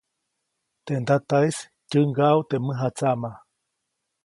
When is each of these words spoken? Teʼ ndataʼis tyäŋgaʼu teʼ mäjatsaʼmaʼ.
Teʼ 0.85 0.99
ndataʼis 1.03 1.57
tyäŋgaʼu 1.89 2.41
teʼ 2.49 2.61
mäjatsaʼmaʼ. 2.65 3.35